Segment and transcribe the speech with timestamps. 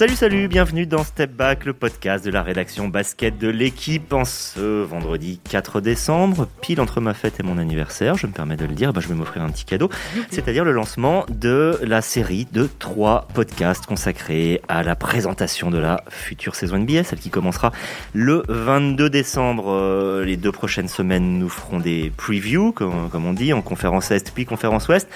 [0.00, 4.24] Salut, salut, bienvenue dans Step Back, le podcast de la rédaction basket de l'équipe en
[4.24, 8.64] ce vendredi 4 décembre, pile entre ma fête et mon anniversaire, je me permets de
[8.64, 9.90] le dire, bah, je vais m'offrir un petit cadeau,
[10.30, 16.02] c'est-à-dire le lancement de la série de trois podcasts consacrés à la présentation de la
[16.08, 17.70] future saison NBA, celle qui commencera
[18.14, 19.70] le 22 décembre.
[19.70, 24.10] Euh, les deux prochaines semaines, nous ferons des previews, comme, comme on dit, en conférence
[24.10, 25.10] Est puis conférence Ouest.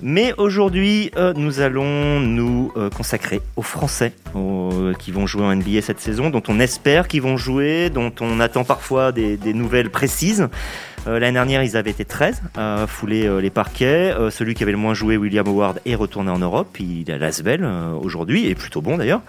[0.00, 5.54] Mais aujourd'hui, euh, nous allons nous euh, consacrer aux Français euh, qui vont jouer en
[5.56, 9.54] NBA cette saison, dont on espère qu'ils vont jouer, dont on attend parfois des, des
[9.54, 10.48] nouvelles précises.
[11.06, 14.12] L'année dernière, ils avaient été 13 à fouler les parquets.
[14.30, 16.76] celui qui avait le moins joué, William Howard, est retourné en Europe.
[16.80, 17.64] Il est à Lasvel
[18.02, 19.22] aujourd'hui, et plutôt bon d'ailleurs.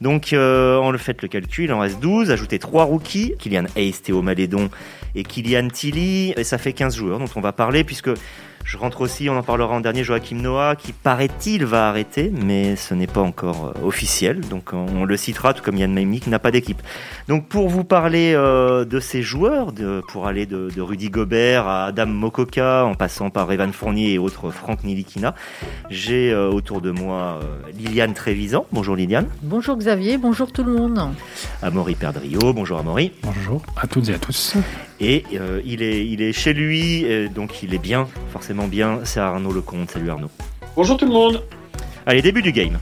[0.00, 2.30] Donc, on le fait le calcul, il en reste 12.
[2.30, 4.70] Ajoutez 3 rookies, Kylian Hayes, Théo Malédon
[5.14, 6.32] et Kylian Tilly.
[6.38, 8.10] Et ça fait 15 joueurs dont on va parler, puisque
[8.66, 12.74] je rentre aussi, on en parlera en dernier, Joachim Noah, qui paraît-il va arrêter, mais
[12.74, 16.30] ce n'est pas encore euh, officiel, donc on le citera, tout comme Yann Maimik qui
[16.30, 16.82] n'a pas d'équipe.
[17.28, 21.68] Donc pour vous parler euh, de ces joueurs, de, pour aller de, de, Rudy Gobert
[21.68, 25.36] à Adam Mokoka, en passant par Evan Fournier et autres Franck Nilikina,
[25.88, 27.38] j'ai euh, autour de moi
[27.72, 28.66] Liliane Trévisan.
[28.72, 29.28] Bonjour Liliane.
[29.42, 30.98] Bonjour Xavier, bonjour tout le monde.
[31.62, 33.12] Amaury Perdrio, bonjour Amaury.
[33.22, 34.56] Bonjour à toutes et à tous.
[35.00, 39.00] Et euh, il, est, il est chez lui, donc il est bien, forcément bien.
[39.04, 39.90] C'est Arnaud Lecomte.
[39.90, 40.30] Salut Arnaud.
[40.74, 41.42] Bonjour tout le monde.
[42.06, 42.78] Allez, début du game.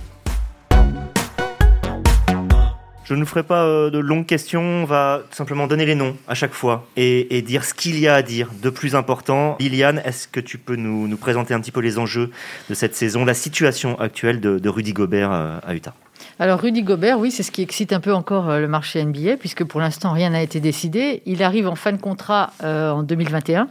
[3.04, 6.34] Je ne ferai pas euh, de longues questions, on va simplement donner les noms à
[6.34, 9.56] chaque fois et, dire ce qu'il y a à dire de plus important.
[9.60, 12.30] Liliane, est-ce que tu peux nous, présenter un petit peu les enjeux
[12.70, 15.94] de cette saison, la situation actuelle de, Rudy Gobert euh, à Utah?
[16.40, 19.36] Alors Rudy Gobert, oui, c'est ce qui excite un peu encore euh, le marché NBA,
[19.36, 21.22] puisque pour l'instant rien n'a été décidé.
[21.26, 23.68] Il arrive en fin de contrat euh, en 2021,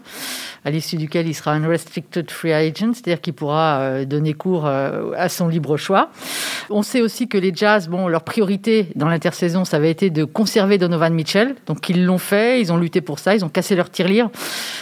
[0.64, 4.66] à l'issue duquel il sera un restricted free agent, c'est-à-dire qu'il pourra euh, donner cours
[4.66, 6.10] à son libre choix.
[6.70, 10.24] On sait aussi que les Jazz, bon, leur priorité dans l'intersaison, ça avait été de
[10.24, 13.76] conserver Donovan Mitchell, donc ils l'ont fait, ils ont lutté pour ça, ils ont cassé
[13.76, 14.30] leur tirelire,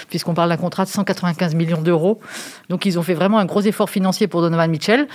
[0.07, 2.19] puisqu'on parle d'un contrat de 195 millions d'euros.
[2.69, 5.07] Donc ils ont fait vraiment un gros effort financier pour Donovan Mitchell,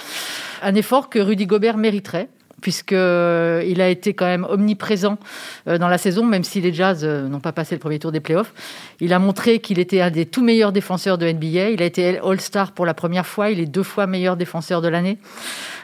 [0.63, 2.29] un effort que Rudy Gobert mériterait
[2.61, 5.19] puisqu'il euh, a été quand même omniprésent
[5.69, 8.13] euh, dans la saison, même si les Jazz euh, n'ont pas passé le premier tour
[8.13, 8.53] des playoffs.
[9.01, 11.71] Il a montré qu'il était un des tout meilleurs défenseurs de NBA.
[11.71, 13.51] Il a été All-Star pour la première fois.
[13.51, 15.19] Il est deux fois meilleur défenseur de l'année.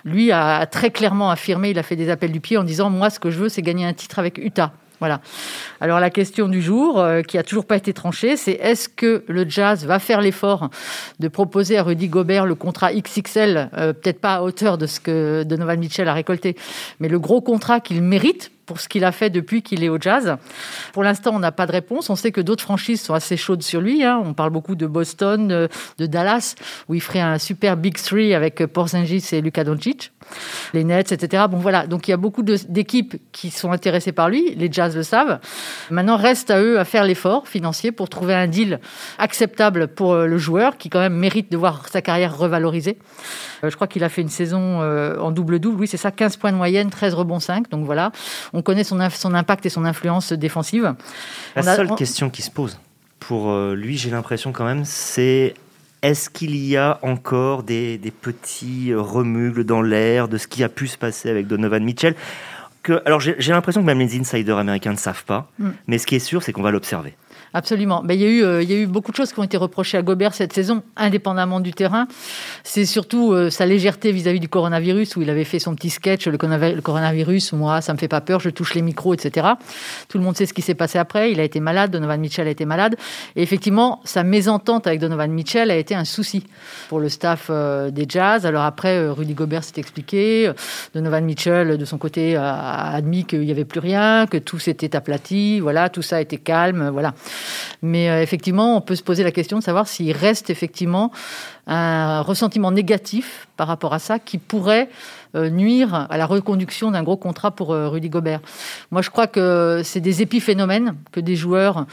[0.05, 3.11] Lui a très clairement affirmé, il a fait des appels du pied en disant Moi,
[3.11, 4.73] ce que je veux, c'est gagner un titre avec Utah.
[5.03, 5.21] Voilà.
[5.81, 9.25] Alors la question du jour, euh, qui a toujours pas été tranchée, c'est est-ce que
[9.27, 10.71] le Jazz va faire l'effort
[11.19, 15.01] de proposer à Rudy Gobert le contrat XXL, euh, peut-être pas à hauteur de ce
[15.01, 16.55] que Donovan Mitchell a récolté,
[17.01, 19.99] mais le gros contrat qu'il mérite pour ce qu'il a fait depuis qu'il est au
[20.01, 20.37] jazz.
[20.93, 22.11] Pour l'instant, on n'a pas de réponse.
[22.11, 24.05] On sait que d'autres franchises sont assez chaudes sur lui.
[24.05, 24.23] Hein.
[24.25, 26.55] On parle beaucoup de Boston, de, Dallas,
[26.89, 30.13] où il ferait un super Big Three avec Porzingis et Luka Doncic,
[30.75, 31.45] les Nets, etc.
[31.51, 31.87] Bon, voilà.
[31.87, 34.55] Donc, il y a beaucoup d'équipes qui sont intéressées par lui.
[34.55, 35.41] Les Jazz le savent.
[35.91, 38.81] Maintenant, reste à eux à faire l'effort financier pour trouver un deal
[39.19, 42.99] acceptable pour euh, le joueur, qui quand même mérite de voir sa carrière revalorisée.
[43.65, 45.81] Euh, je crois qu'il a fait une saison euh, en double-double.
[45.81, 47.71] Oui, c'est ça, 15 points de moyenne, 13 rebonds 5.
[47.71, 48.13] Donc voilà,
[48.53, 50.95] on connaît son, son impact et son influence défensive.
[51.57, 52.79] La seule question qui se pose
[53.23, 55.55] pour euh, lui, j'ai l'impression quand même, c'est
[56.03, 60.89] est-ce qu'il y a encore des, petits remugles dans l'air de ce qui a pu
[60.89, 62.17] se passer avec Donovan Mitchell
[62.83, 65.69] que, Alors j'ai l'impression que même les insiders américains ne savent pas, mm.
[65.87, 67.15] mais ce qui est sûr, c'est qu'on va l'observer.
[67.55, 68.03] Absolument.
[68.03, 69.43] Mais il, y a eu, euh, il y a eu beaucoup de choses qui ont
[69.43, 72.07] été reprochées à Gobert cette saison, indépendamment du terrain.
[72.65, 76.27] C'est surtout euh, sa légèreté vis-à-vis du coronavirus, où il avait fait son petit sketch,
[76.27, 79.49] le, coronavirus, moi, ça me fait pas peur, je touche les micros, etc.
[80.09, 81.31] Tout le monde sait ce qui s'est passé après.
[81.31, 82.97] Il a été malade, Donovan Mitchell a été malade.
[83.37, 86.47] Et effectivement, sa mésentente avec Donovan Mitchell a été un souci
[86.89, 88.47] pour le staff euh, des Jazz.
[88.47, 90.51] Alors après, Rudy Gobert s'est expliqué.
[90.95, 94.97] Donovan Mitchell, de son côté, a admis qu'il n'y avait plus rien, que tout s'était
[94.97, 95.61] aplati.
[95.61, 96.89] Voilà, tout ça était calme.
[96.89, 97.13] Voilà.
[97.83, 101.11] Mais euh, effectivement, on peut se poser la question de savoir s'il reste effectivement
[101.67, 104.89] un ressentiment négatif par rapport à ça qui pourrait
[105.35, 108.41] euh, nuire à la reconduction d'un gros contrat pour euh, Rudy Gobert.
[108.91, 111.87] Moi, je crois que c'est des épiphénomènes que des joueurs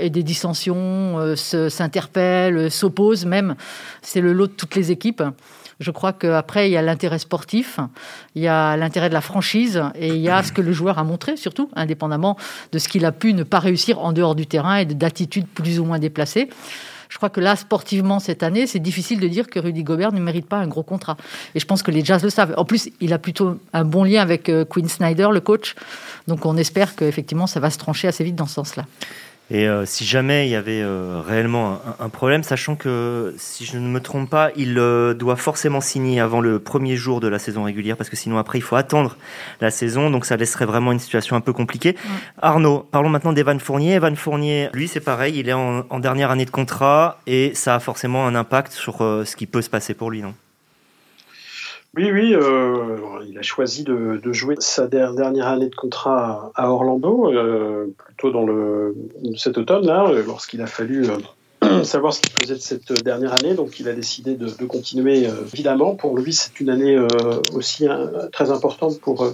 [0.00, 3.56] et des dissensions s'interpellent, s'opposent même.
[4.00, 5.22] C'est le lot de toutes les équipes.
[5.78, 7.80] Je crois qu'après, il y a l'intérêt sportif,
[8.34, 10.98] il y a l'intérêt de la franchise et il y a ce que le joueur
[10.98, 12.36] a montré, surtout, indépendamment
[12.72, 15.78] de ce qu'il a pu ne pas réussir en dehors du terrain et d'attitudes plus
[15.78, 16.48] ou moins déplacées.
[17.08, 20.20] Je crois que là, sportivement, cette année, c'est difficile de dire que Rudy Gobert ne
[20.20, 21.16] mérite pas un gros contrat.
[21.54, 22.54] Et je pense que les Jazz le savent.
[22.56, 25.74] En plus, il a plutôt un bon lien avec euh, Quinn Snyder, le coach.
[26.26, 28.86] Donc on espère qu'effectivement, ça va se trancher assez vite dans ce sens-là.
[29.48, 33.78] Et euh, si jamais il y avait euh, réellement un, problème, sachant que si je
[33.78, 37.38] ne me trompe pas, il euh, doit forcément signer avant le premier jour de la
[37.38, 39.16] saison régulière, parce que sinon après il faut attendre
[39.60, 41.94] la saison, donc ça laisserait vraiment une situation un peu compliquée.
[42.42, 43.94] Arnaud, parlons maintenant d'Evan Fournier.
[43.94, 47.76] Evan Fournier, lui c'est pareil, il est en, en, dernière année de contrat et ça
[47.76, 50.34] a forcément un impact sur ce qui peut se passer pour lui, non?
[51.96, 57.32] Oui, oui, euh, il a choisi de, jouer sa dernière année de contrat à Orlando,
[57.32, 58.94] euh, plutôt dans le
[59.36, 61.06] cet automne là, lorsqu'il a fallu
[61.64, 63.54] euh, savoir ce qu'il faisait de cette dernière année.
[63.54, 65.26] Donc, il a décidé de, continuer.
[65.54, 66.98] évidemment, pour lui, c'est une année
[67.54, 67.86] aussi
[68.30, 69.26] très importante pour.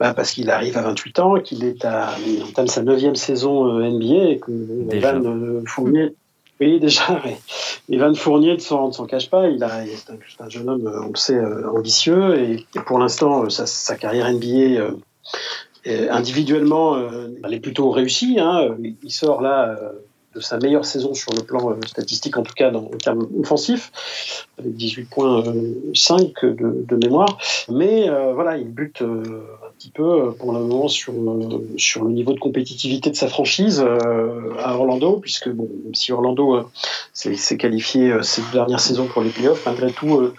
[0.00, 2.14] Bah, parce qu'il arrive à 28 ans, qu'il est à,
[2.48, 4.50] entame sa neuvième saison NBA et que
[4.98, 6.14] Van Fournier,
[6.60, 7.22] oui, déjà,
[7.90, 9.48] Evan Fournier ne s'en cache pas.
[9.48, 12.38] Il, a, c'est un, jeune homme, on le sait, euh, ambitieux.
[12.38, 14.92] Et, pour l'instant, euh, sa, carrière NBA
[15.86, 16.98] euh, individuellement,
[17.42, 18.36] elle est plutôt réussie.
[18.38, 18.76] Hein.
[19.02, 19.78] Il sort là
[20.34, 24.46] de sa meilleure saison sur le plan statistique, en tout cas dans, en termes offensifs,
[24.58, 25.42] avec 18 points
[25.94, 27.38] 5 de, de mémoire.
[27.70, 29.02] Mais voilà, il bute
[29.80, 33.28] petit peu euh, pour le moment sur, euh, sur le niveau de compétitivité de sa
[33.28, 36.68] franchise euh, à Orlando, puisque bon, même si Orlando
[37.14, 40.32] s'est qualifié cette dernière saison pour les playoffs, malgré tout,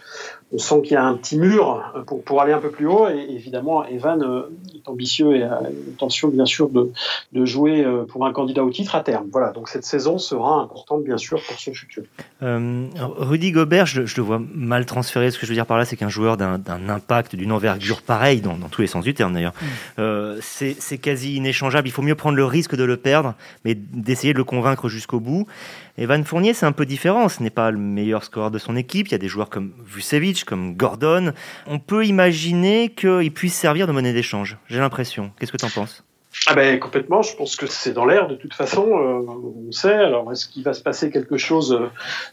[0.53, 3.07] on sent qu'il y a un petit mur pour, pour aller un peu plus haut.
[3.07, 4.45] Et évidemment, Evan
[4.75, 6.92] est ambitieux et a l'intention, bien sûr, de,
[7.31, 9.27] de jouer pour un candidat au titre à terme.
[9.31, 12.03] Voilà, donc cette saison sera importante, bien sûr, pour son futur.
[12.44, 15.31] Euh, Rudy Gobert, je, le vois mal transféré.
[15.31, 18.42] Ce que je veux dire par là, c'est qu'un joueur d'un impact, d'une envergure pareille,
[18.42, 19.65] dans, dans, tous les sens du terme d'ailleurs, mm.
[20.00, 21.88] euh, c'est quasi inéchangeable.
[21.88, 25.19] Il faut mieux prendre le risque de le perdre, mais d'essayer de le convaincre jusqu'au
[25.19, 25.47] bout.
[25.98, 27.30] Evan Fournier, c'est un peu différent.
[27.30, 29.08] Ce n'est pas le meilleur scoreur de son équipe.
[29.08, 31.34] Il y a des joueurs comme Vucevic, comme Gordon.
[31.68, 34.58] On peut imaginer qu'il puisse servir de monnaie d'échange.
[34.68, 35.32] J'ai l'impression.
[35.40, 36.04] Qu'est-ce que tu en penses?
[36.48, 39.94] Ah ben complètement, je pense que c'est dans l'air de toute façon, euh, on sait.
[39.94, 41.88] Alors est-ce qu'il va se passer quelque chose euh,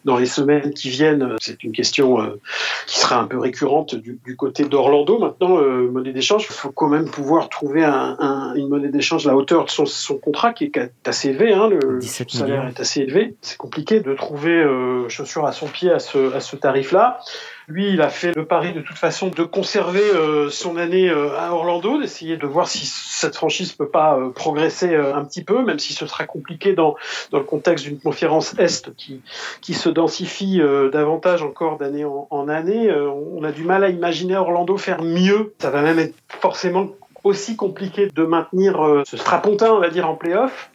[0.05, 2.41] dans les semaines qui viennent C'est une question euh,
[2.87, 5.19] qui sera un peu récurrente du, côté d'Orlando.
[5.19, 5.61] Maintenant,
[5.91, 9.65] monnaie d'échange, il faut quand même pouvoir trouver un, une monnaie d'échange à la hauteur
[9.65, 11.53] de son, son, contrat qui est assez élevé.
[11.53, 13.35] Hein, le salaire est assez élevé.
[13.41, 14.65] C'est compliqué de trouver
[15.09, 17.21] chaussures à son pied à ce, à ce tarif-là.
[17.69, 21.38] Lui, il a fait le pari de toute façon de conserver euh, son année euh,
[21.38, 25.62] à Orlando, d'essayer de voir si cette franchise peut pas euh, progresser un petit peu,
[25.62, 26.97] même si ce sera compliqué dans,
[27.31, 29.20] dans le contexte d'une conférence Est qui,
[29.61, 30.62] qui se densifie
[30.93, 32.91] davantage encore d'année en, en, année.
[32.91, 35.53] on a du mal à imaginer Orlando faire mieux.
[35.59, 36.88] Ça va même être forcément
[37.25, 40.70] aussi compliqué de maintenir euh, ce strapontin, on va dire, en playoff,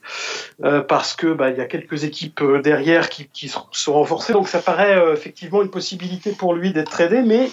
[0.64, 4.34] euh, parce que bah, il y a quelques équipes euh, derrière qui, sont renforcées.
[4.34, 7.50] Donc ça paraît effectivement une possibilité pour lui d'être tradé, mais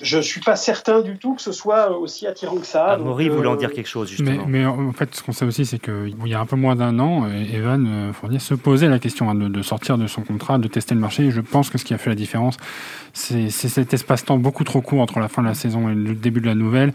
[0.00, 2.86] je suis pas certain du tout que ce soit aussi attirant que ça.
[2.86, 4.44] Amaury voulant dire quelque chose justement.
[4.46, 6.98] Mais, en fait, ce qu'on sait aussi, c'est qu'il y a un peu moins d'un
[6.98, 10.94] an, Evan Fournier se posait la question hein, de, sortir de son contrat, de tester
[10.94, 11.24] le marché.
[11.24, 12.56] Et je pense que ce qui a fait la différence,
[13.12, 16.40] c'est cet espace-temps beaucoup trop court entre la fin de la saison et le début
[16.40, 16.92] de la nouvelle.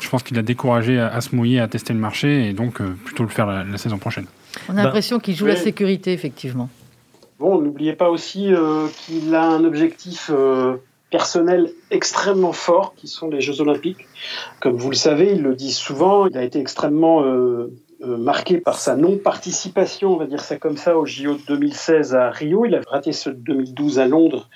[0.00, 2.94] Je pense qu'il a découragé à, se mouiller, à tester le marché et donc euh,
[3.04, 4.26] plutôt le faire la, saison prochaine.
[4.68, 6.68] On a bah, l'impression qu'il joue la sécurité, effectivement.
[7.38, 10.76] Bon, n'oubliez pas aussi euh, qu'il a un objectif euh,
[11.12, 14.08] personnel extrêmement fort, qui sont les Jeux Olympiques.
[14.60, 17.68] Comme vous le savez, il le dit souvent, il a été extrêmement euh,
[18.00, 22.30] marqué par sa non-participation, on va dire ça comme ça, au JO de 2016 à
[22.30, 22.64] Rio.
[22.64, 24.48] Il a raté ce 2012 à Londres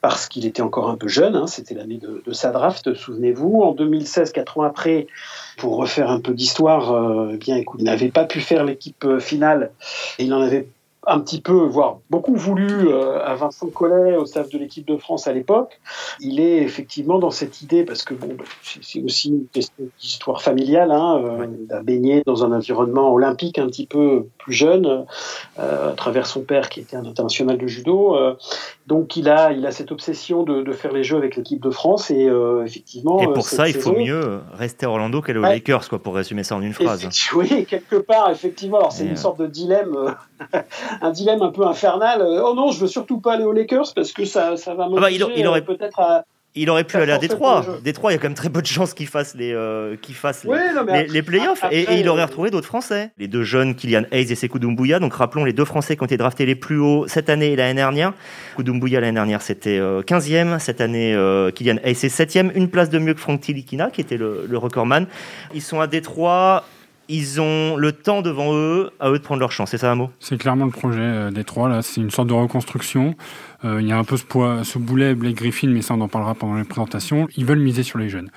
[0.00, 1.36] parce qu'il était encore un peu jeune.
[1.36, 1.46] Hein.
[1.46, 3.60] C'était l'année de, sa draft, souvenez-vous.
[3.62, 5.08] En 2016, quatre ans après,
[5.58, 9.04] pour refaire un peu d'histoire, euh, eh bien, écoute, il n'avait pas pu faire l'équipe
[9.04, 9.72] euh, finale
[10.18, 10.68] il en avait
[11.06, 14.96] un petit peu, voire beaucoup voulu euh, à Vincent Collet, au staff de l'équipe de
[14.96, 15.80] France à l'époque.
[16.20, 18.36] Il est effectivement dans cette idée, parce que bon,
[18.82, 23.58] c'est aussi une question d'histoire familiale, hein, euh, il a baigné dans un environnement olympique
[23.58, 25.06] un petit peu plus jeune,
[25.60, 28.16] euh, à travers son père qui était un international de judo.
[28.86, 31.70] donc il a, il a cette obsession de, de faire les jeux avec l'équipe de
[31.70, 32.28] France, et
[32.64, 33.20] effectivement...
[33.20, 36.42] Et pour ça, il faut mieux rester à Orlando qu'aller aux Lakers, quoi, pour résumer
[36.42, 37.08] ça en une phrase.
[37.34, 38.78] Oui, quelque part, effectivement.
[38.78, 40.14] Alors c'est une sorte de dilemme
[41.00, 42.20] un dilemme un peu infernal.
[42.20, 44.88] Euh, oh non, je veux surtout pas aller aux Lakers parce que ça, ça va
[44.88, 44.96] me.
[44.96, 46.24] Ah bah, il, aurait euh, peut-être à.
[46.58, 47.66] Il aurait pu aller à Détroit.
[47.84, 50.44] Détroit, il y a quand même très peu de chances qu'il fasse les, euh, fasse
[50.44, 51.62] les, les, playoffs.
[51.70, 53.10] et, il aurait retrouvé d'autres Français.
[53.18, 54.98] Les deux jeunes, Kylian Hayes et Sekou Doumbouya.
[54.98, 57.56] Donc rappelons les deux Français qui ont été draftés les plus hauts cette année et
[57.56, 58.14] l'année dernière.
[58.52, 60.58] Sekou Doumbouya l'année dernière, c'était 15e.
[60.58, 61.12] Cette année,
[61.54, 62.50] Kylian Hayes est 7e.
[62.54, 65.06] Une place de mieux que Frank Tilikina, qui était le, le recordman.
[65.52, 66.64] Ils sont à Détroit
[67.08, 69.70] ils ont le temps devant eux, à eux de prendre leur chance.
[69.70, 71.68] C'est ça un mot C'est clairement le projet euh, des trois.
[71.68, 73.14] Là, c'est une sorte de reconstruction.
[73.64, 76.00] Euh, il y a un peu ce, poids, ce boulet Blake Griffin, mais ça on
[76.00, 77.28] en parlera pendant les présentations.
[77.36, 78.30] Ils veulent miser sur les jeunes.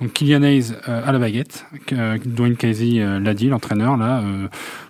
[0.00, 1.64] Donc Kylian Hayes à la baguette,
[2.26, 4.22] Dwayne Casey l'a dit, l'entraîneur là.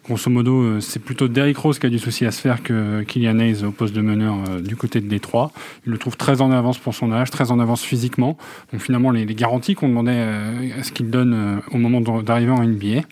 [0.04, 3.38] grosso modo, c'est plutôt Derrick Rose qui a du souci à se faire que Kylian
[3.38, 5.52] Hayes au poste de meneur du côté de Détroit.
[5.86, 8.36] Il le trouve très en avance pour son âge, très en avance physiquement.
[8.72, 10.26] Donc finalement, les, les garanties qu'on demandait
[10.76, 13.02] à ce qu'il donne au moment d'arriver en NBA.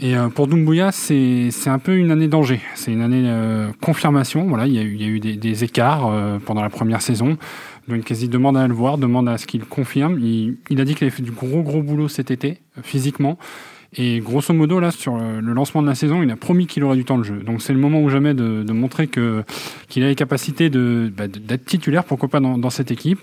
[0.00, 2.60] Et euh, pour Dumbuya, c'est un peu une année danger.
[2.76, 4.46] C'est une année euh, confirmation.
[4.46, 6.70] Voilà, il y a eu, il y a eu des, des écarts euh, pendant la
[6.70, 7.36] première saison.
[7.88, 10.18] Donc, quasi demande à le voir, demande à ce qu'il confirme.
[10.20, 13.38] Il, il, a dit qu'il avait fait du gros gros boulot cet été, physiquement.
[13.96, 16.96] Et grosso modo, là, sur le lancement de la saison, il a promis qu'il aurait
[16.96, 17.38] du temps de jeu.
[17.38, 21.64] Donc c'est le moment ou jamais de, de montrer qu'il a les capacités bah, d'être
[21.64, 23.18] titulaire, pourquoi pas dans, dans, cette équipe,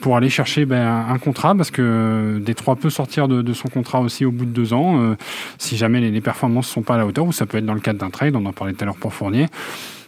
[0.00, 4.00] pour aller chercher bah, un contrat, parce que Détroit peut sortir de, de, son contrat
[4.00, 5.14] aussi au bout de deux ans, euh,
[5.56, 7.74] si jamais les, les performances sont pas à la hauteur, ou ça peut être dans
[7.74, 9.46] le cadre d'un trade, on en parlait tout à l'heure pour Fournier.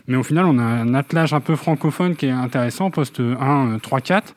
[0.09, 3.79] Mais au final, on a un attelage un peu francophone qui est intéressant, poste 1,
[3.81, 4.35] 3, 4.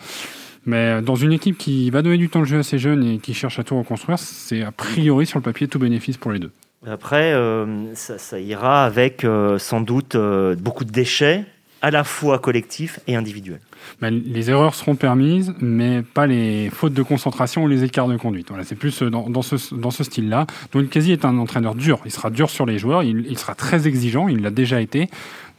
[0.66, 3.18] Mais dans une équipe qui va donner du temps de jeu à ces jeunes et
[3.18, 6.40] qui cherche à tout reconstruire, c'est a priori sur le papier tout bénéfice pour les
[6.40, 6.52] deux.
[6.86, 11.46] Après, euh, ça, ira avec euh, sans doute euh, beaucoup de déchets,
[11.84, 13.60] à la fois collectifs et individuels.
[14.02, 18.16] Ben, les erreurs seront permises, mais pas les fautes de concentration ou les écarts de
[18.16, 18.48] conduite.
[18.48, 20.48] Voilà, c'est plus dans, dans ce, dans ce style-là.
[20.72, 22.00] Donc Kazi est un entraîneur dur.
[22.06, 25.10] Il sera dur sur les joueurs, il, il sera très exigeant, il l'a déjà été.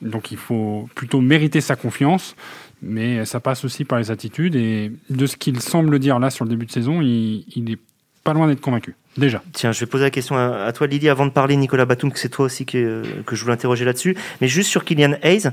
[0.00, 2.34] Donc il faut plutôt mériter sa confiance
[2.86, 4.56] mais ça passe aussi par les attitudes.
[4.56, 7.78] Et de ce qu'il semble dire là sur le début de saison, il, il est
[8.24, 8.94] pas loin d'être convaincu.
[9.16, 9.42] Déjà.
[9.52, 12.10] Tiens, je vais poser la question à, à toi, Lydie, avant de parler, Nicolas Batum,
[12.10, 14.16] que c'est toi aussi que, que je voulais interroger là-dessus.
[14.40, 15.50] Mais juste sur Kylian Hayes,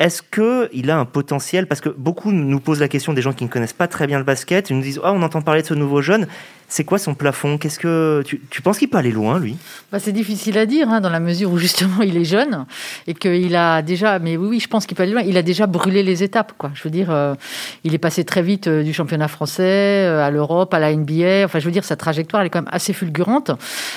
[0.00, 1.66] est-ce qu'il a un potentiel?
[1.66, 4.16] Parce que beaucoup nous posent la question des gens qui ne connaissent pas très bien
[4.16, 4.70] le basket.
[4.70, 6.26] Ils nous disent oh, on entend parler de ce nouveau jeune.
[6.70, 7.58] C'est quoi son plafond?
[7.58, 9.56] Qu'est-ce que tu, tu penses qu'il peut aller loin, lui?
[9.90, 12.64] Bah, C'est difficile à dire, hein, dans la mesure où justement il est jeune
[13.08, 14.20] et qu'il a déjà.
[14.20, 15.22] Mais oui, oui, je pense qu'il peut aller loin.
[15.26, 16.70] Il a déjà brûlé les étapes, quoi.
[16.74, 17.34] Je veux dire, euh,
[17.82, 21.44] il est passé très vite euh, du championnat français euh, à l'Europe, à la NBA.
[21.44, 23.50] Enfin, je veux dire, sa trajectoire elle est quand même assez fulgurante.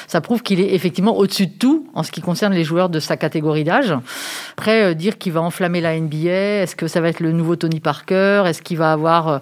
[0.07, 2.99] Ça prouve qu'il est effectivement au-dessus de tout en ce qui concerne les joueurs de
[2.99, 3.93] sa catégorie d'âge.
[4.57, 7.79] Après, dire qu'il va enflammer la NBA, est-ce que ça va être le nouveau Tony
[7.79, 8.45] Parker?
[8.47, 9.41] Est-ce qu'il va avoir.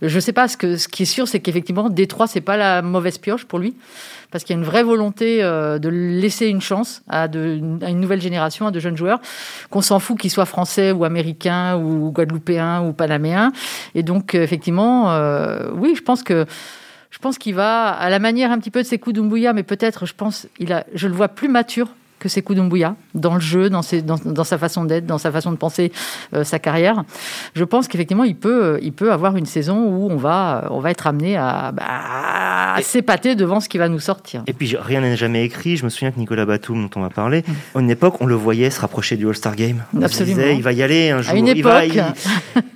[0.00, 0.48] Je sais pas.
[0.48, 3.58] Ce, que, ce qui est sûr, c'est qu'effectivement, Détroit, c'est pas la mauvaise pioche pour
[3.58, 3.74] lui
[4.32, 8.20] parce qu'il y a une vraie volonté euh, de laisser une chance à, une nouvelle
[8.20, 9.20] génération, à de jeunes joueurs,
[9.70, 13.52] qu'on s'en fout qu'ils soient français ou américains ou guadeloupéens ou panaméens.
[13.94, 16.46] Et donc, effectivement, euh, oui, je pense que
[17.10, 20.06] je pense qu'il va à la manière un petit peu de Sekou Doumbouya, mais peut-être,
[20.06, 21.88] je pense, il a, je le vois plus mature
[22.22, 25.32] que Sekou Doumbouya dans le jeu, dans, ses, dans, dans sa façon d'être, dans sa
[25.32, 25.90] façon de penser
[26.34, 27.02] euh, sa carrière.
[27.56, 30.92] Je pense qu'effectivement, il peut, il peut avoir une saison où on va, on va
[30.92, 31.82] être amené à, bah,
[32.76, 34.44] à s'épater devant ce qui va nous sortir.
[34.46, 35.76] Et puis, rien n'est jamais écrit.
[35.76, 37.42] Je me souviens que Nicolas Batum, dont on va parler,
[37.74, 39.82] à une époque, on le voyait se rapprocher du All-Star Game.
[39.96, 40.36] On Absolument.
[40.36, 41.34] Disait, il va y aller un jour.
[41.34, 41.72] À une il époque.
[41.72, 42.04] va, il...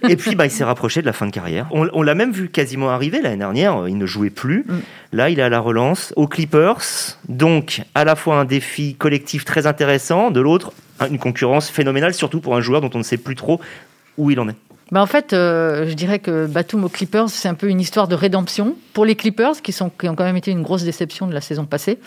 [0.09, 1.69] Et puis, bah, il s'est rapproché de la fin de carrière.
[1.71, 3.87] On, on l'a même vu quasiment arriver l'année dernière.
[3.87, 4.65] Il ne jouait plus.
[4.67, 4.75] Mm.
[5.13, 6.83] Là, il est à la relance aux Clippers.
[7.29, 10.73] Donc, à la fois un défi collectif très intéressant, de l'autre,
[11.11, 13.61] une concurrence phénoménale, surtout pour un joueur dont on ne sait plus trop
[14.19, 14.57] où il en est.
[14.93, 18.07] Bah en fait, euh, je dirais que Batum aux Clippers, c'est un peu une histoire
[18.07, 21.26] de rédemption pour les Clippers, qui, sont, qui ont quand même été une grosse déception
[21.26, 21.99] de la saison passée,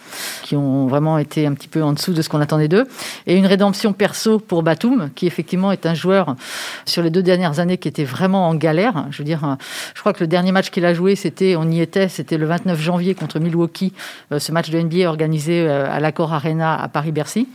[0.43, 2.87] qui ont vraiment été un petit peu en dessous de ce qu'on attendait d'eux,
[3.27, 6.37] et une rédemption perso pour Batum, qui effectivement est un joueur
[6.85, 9.07] sur les deux dernières années qui était vraiment en galère.
[9.11, 9.57] Je veux dire,
[9.93, 12.45] je crois que le dernier match qu'il a joué, c'était, on y était, c'était le
[12.45, 13.91] 29 janvier contre Milwaukee,
[14.31, 17.45] euh, ce match de NBA organisé euh, à l'Accor Arena à Paris-Bercy.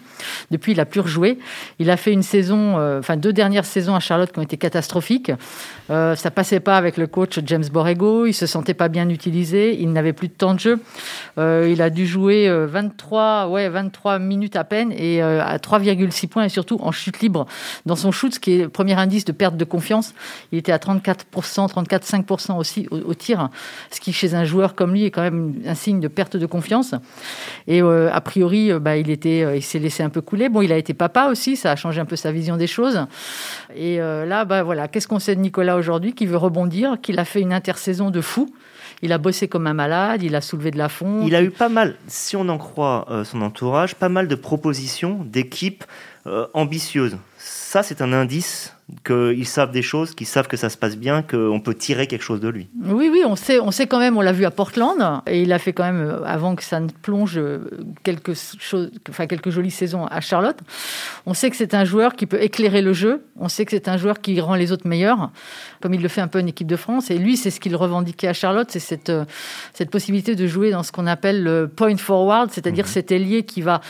[0.51, 1.39] Depuis, il a plus rejoué.
[1.79, 4.57] Il a fait une saison, euh, enfin deux dernières saisons à Charlotte qui ont été
[4.57, 5.14] catastrophiques.
[5.91, 8.27] Euh, ça passait pas avec le coach James Borrego.
[8.27, 9.81] Il se sentait pas bien utilisé.
[9.81, 10.81] Il n'avait plus de temps de jeu.
[11.39, 16.29] Euh, il a dû jouer 23, ouais, 23 minutes à peine et euh, à 3,6
[16.29, 17.47] points et surtout en chute libre
[17.87, 20.15] dans son shoot, ce qui est le premier indice de perte de confiance.
[20.53, 23.49] Il était à 34%, 34,5% aussi au, tir,
[23.91, 26.47] ce qui chez un joueur comme lui est quand même un signe de perte de
[26.47, 26.95] confiance.
[27.67, 30.49] Et euh, a priori, bah, il était, il s'est laissé un peu couler.
[30.49, 33.07] Bon, il a été papa aussi, ça a changé un peu sa vision des choses.
[33.77, 37.19] Et euh, là, bah, voilà, qu'est-ce qu'on sait de Nicolas aujourd'hui Qui veut rebondir, qu'il
[37.19, 38.55] a fait une intersaison de fou?
[39.03, 41.27] Il a bossé comme un malade, il a soulevé de la fonte.
[41.27, 44.35] Il a eu pas mal, si on en croit euh, son entourage, pas mal de
[44.35, 45.85] propositions d'équipes
[46.27, 47.19] euh, ambitieuses.
[47.37, 48.74] Ça, c'est un indice
[49.05, 52.23] qu'ils savent des choses, qu'ils savent que ça se passe bien, qu'on peut tirer quelque
[52.23, 52.69] chose de lui.
[52.85, 55.53] Oui, oui, on sait, on sait quand même, on l'a vu à Portland, et il
[55.53, 57.41] a fait quand même, avant que ça ne plonge
[58.03, 60.59] quelques, choses, enfin, quelques jolies saisons à Charlotte,
[61.25, 63.89] on sait que c'est un joueur qui peut éclairer le jeu, on sait que c'est
[63.89, 65.31] un joueur qui rend les autres meilleurs,
[65.81, 67.75] comme il le fait un peu en équipe de France, et lui, c'est ce qu'il
[67.77, 69.13] revendiquait à Charlotte, c'est cette,
[69.73, 72.89] cette possibilité de jouer dans ce qu'on appelle le point forward, c'est-à-dire mmh.
[72.89, 73.81] cet ailier qui va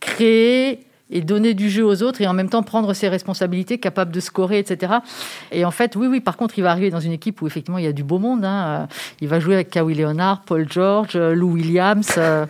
[0.00, 4.12] créer et donner du jeu aux autres et en même temps prendre ses responsabilités, capable
[4.12, 4.94] de scorer, etc.
[5.52, 7.78] Et en fait, oui, oui, par contre, il va arriver dans une équipe où effectivement
[7.78, 8.44] il y a du beau monde.
[8.44, 8.88] Hein.
[9.20, 12.46] Il va jouer avec Kawhi Leonard, Paul George, Lou Williams, euh,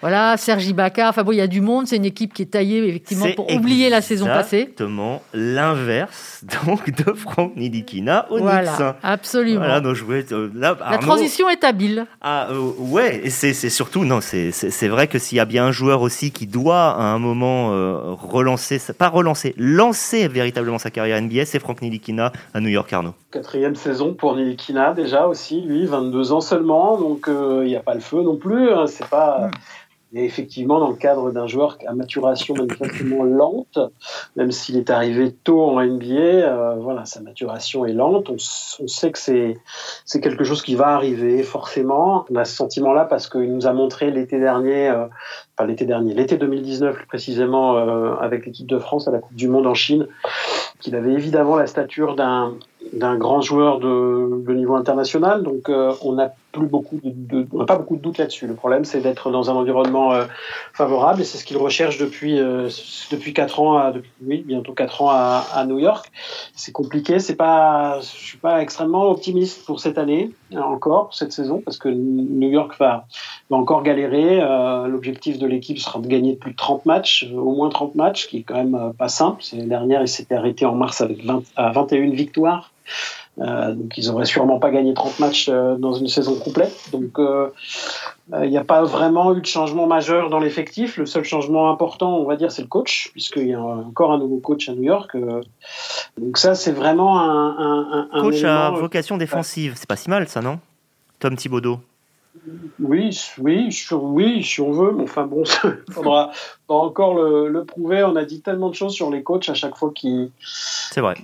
[0.00, 1.08] voilà, Serge Ibaka.
[1.08, 1.86] Enfin bon, il y a du monde.
[1.86, 4.56] C'est une équipe qui est taillée effectivement pour oublier la saison passée.
[4.56, 9.58] Exactement l'inverse donc de Franck Nidikina au voilà, Absolument.
[9.58, 12.06] Voilà, donc je euh, là, la transition est habile.
[12.20, 15.72] Ah euh, ouais, et c'est surtout non, c'est vrai que s'il y a bien un
[15.72, 17.70] joueur aussi qui doit à un moment
[18.02, 23.14] relancer, pas relancer, lancer véritablement sa carrière NBA, c'est Franck Nilikina à New York, Arnaud.
[23.30, 27.94] Quatrième saison pour Nilikina déjà aussi, lui, 22 ans seulement, donc il n'y a pas
[27.94, 28.70] le feu non plus.
[28.70, 29.50] Hein, c'est pas.
[30.14, 33.78] Et effectivement, dans le cadre d'un joueur à maturation manifestement lente,
[34.36, 38.28] même s'il est arrivé tôt en NBA, euh, voilà, sa maturation est lente.
[38.28, 39.56] On, sait que c'est
[40.04, 42.26] c'est quelque chose qui va arriver forcément.
[42.30, 45.06] On a ce sentiment-là parce qu'il nous a montré l'été dernier, euh,
[45.56, 49.34] enfin l'été dernier, l'été 2019 plus précisément, euh, avec l'équipe de France à la Coupe
[49.34, 50.08] du Monde en Chine,
[50.80, 52.52] qu'il avait évidemment la stature d'un
[52.92, 55.42] d'un grand joueur de, de, niveau international.
[55.42, 58.46] Donc, on n'a plus beaucoup de, n'a pas beaucoup de doutes là-dessus.
[58.46, 60.24] Le problème, c'est d'être dans un environnement euh,
[60.72, 62.68] favorable, et c'est ce qu'il recherche depuis euh,
[63.10, 66.10] depuis quatre ans, à, depuis, oui, bientôt quatre ans à, à New York.
[66.54, 67.18] C'est compliqué.
[67.18, 71.78] C'est pas, je suis pas extrêmement optimiste pour cette année encore, pour cette saison, parce
[71.78, 73.06] que New York va
[73.50, 74.40] va encore galérer.
[74.88, 78.38] L'objectif de l'équipe sera de gagner plus de 30 matchs, au moins 30 matchs, qui
[78.38, 79.42] est quand même pas simple.
[79.42, 82.72] C'est dernière, il s'était arrêté en mars avec 20, à 21 victoires.
[83.40, 86.90] Euh, donc ils auraient sûrement pas gagné 30 matchs euh, dans une saison complète.
[86.92, 87.48] Donc euh,
[88.42, 90.98] il n'y a pas vraiment eu de changement majeur dans l'effectif.
[90.98, 94.18] Le seul changement important, on va dire, c'est le coach, puisqu'il y a encore un
[94.18, 95.16] nouveau coach à New York.
[96.18, 99.74] donc ça, c'est vraiment un, un, coach à vocation défensive.
[99.76, 100.60] C'est pas si mal, ça, non?
[101.18, 101.78] Tom Thibodeau.
[102.80, 104.92] Oui, oui, oui, si on veut.
[104.92, 105.44] Mais enfin bon,
[105.88, 106.32] il faudra,
[106.68, 108.02] encore le, prouver.
[108.04, 110.30] On a dit tellement de choses sur les coachs à chaque fois qui.
[110.40, 111.14] C'est vrai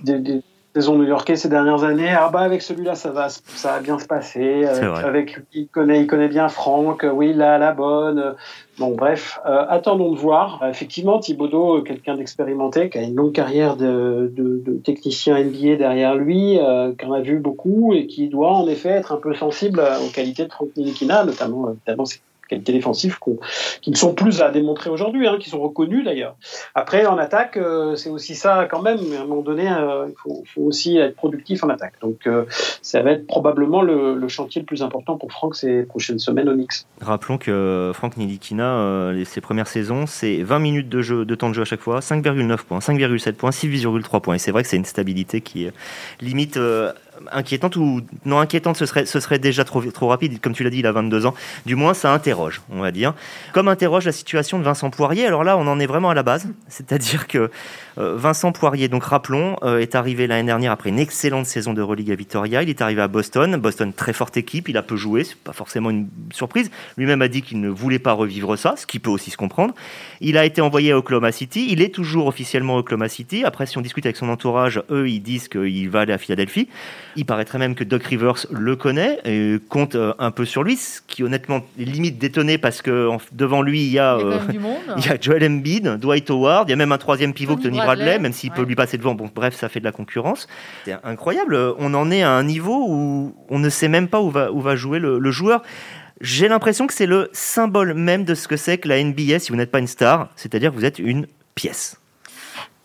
[0.75, 2.09] saison new-yorkais ces dernières années.
[2.09, 4.65] Ah bah avec celui-là ça va ça va bien se passer.
[4.65, 7.05] Avec, il connaît il connaît bien Franck.
[7.11, 8.35] Oui là la bonne.
[8.77, 10.63] Bon bref, euh, attendons de voir.
[10.69, 16.15] Effectivement Thibodeau, quelqu'un d'expérimenté, qui a une longue carrière de, de, de technicien NBA derrière
[16.15, 19.81] lui, euh, qu'on a vu beaucoup et qui doit en effet être un peu sensible
[19.81, 22.05] aux qualités de Franck Nilikina, notamment notamment
[22.49, 23.17] qualités défensives
[23.81, 26.35] qui ne sont plus à démontrer aujourd'hui, hein, qui sont reconnues d'ailleurs.
[26.75, 28.99] Après, en attaque, euh, c'est aussi ça quand même.
[29.17, 31.93] À un moment donné, euh, il faut, aussi être productif en attaque.
[32.01, 32.45] Donc, euh,
[32.81, 36.53] ça va être probablement le, chantier le plus important pour Franck ces prochaines semaines au
[36.53, 36.85] Knicks.
[37.01, 41.55] Rappelons que Franck Nilikina, ses premières saisons, c'est 20 minutes de, jeu, de temps de
[41.55, 44.35] jeu à chaque fois, 5,9 points, 5,7 points, 6,3 points.
[44.35, 45.67] Et c'est vrai que c'est une stabilité qui
[46.21, 46.59] limite
[47.31, 50.39] inquiétante ou non inquiétante, ce serait, déjà trop, trop rapide.
[50.41, 51.33] Comme tu l'as dit, il a 22 ans.
[51.65, 53.13] Du moins, ça interroge, on va dire.
[53.53, 55.25] Comme interroge la situation de Vincent Poirier.
[55.25, 56.47] Alors là, on en est vraiment à la base.
[56.67, 57.51] C'est-à-dire que
[57.99, 62.11] Vincent Poirier, donc rappelons, euh, est arrivé l'année dernière après une excellente saison de Religue
[62.11, 62.63] à Victoria.
[62.63, 63.57] Il est arrivé à Boston.
[63.57, 64.69] Boston, très forte équipe.
[64.69, 65.25] Il a peu joué.
[65.25, 66.71] C'est pas forcément une surprise.
[66.97, 69.73] Lui-même a dit qu'il ne voulait pas revivre ça, ce qui peut aussi se comprendre.
[70.21, 71.67] Il a été envoyé à Oklahoma City.
[71.69, 73.43] Il est toujours officiellement à Oklahoma City.
[73.43, 76.69] Après, si on discute avec son entourage, eux, ils disent qu'il va aller à Philadelphie.
[77.17, 80.77] Il paraîtrait même que Doc Rivers le connaît et compte euh, un peu sur lui,
[80.77, 84.17] ce qui honnêtement est limite détonné parce que devant lui, il y a,
[84.97, 87.77] il y a Joel Embiid, Dwight Howard, il y a même un troisième pivot, Tony,
[87.77, 89.15] Tony Bradley, même s'il peut lui passer devant.
[89.15, 90.47] Bon, bref, ça fait de la concurrence.
[90.85, 91.57] C'est incroyable.
[91.77, 94.61] On en est à un niveau où on ne sait même pas où va, où
[94.61, 95.63] va jouer le, joueur.
[96.21, 99.51] J'ai l'impression que c'est le symbole même de ce que c'est que la NBA si
[99.51, 101.99] vous n'êtes pas une star, c'est-à-dire que vous êtes une pièce.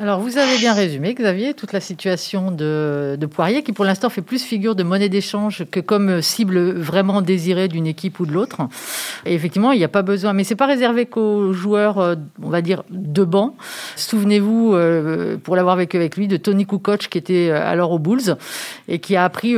[0.00, 4.22] Alors, vous avez bien résumé, Xavier, toute la situation de, Poirier, qui pour l'instant fait
[4.22, 8.62] plus figure de monnaie d'échange que comme cible vraiment désirée d'une équipe ou de l'autre.
[9.24, 12.48] Et effectivement, il n'y a pas besoin, mais c'est pas réservé qu'aux joueurs, euh, on
[12.48, 13.54] va dire, de banc.
[13.94, 18.00] Souvenez-vous, euh, pour l'avoir vécu avec lui, de Tony Kukoc, qui était euh, alors aux
[18.00, 18.36] Bulls
[18.88, 19.54] et qui a appris